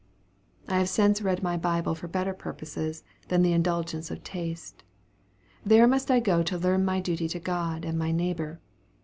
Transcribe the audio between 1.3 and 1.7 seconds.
my